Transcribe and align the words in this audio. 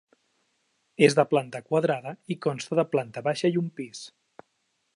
És 1.07 1.17
de 1.19 1.25
planta 1.33 1.61
quadrada 1.67 2.13
i 2.35 2.37
consta 2.45 2.79
de 2.81 2.87
planta 2.95 3.23
baixa 3.29 3.53
i 3.57 3.61
un 3.65 3.69
pis. 3.81 4.01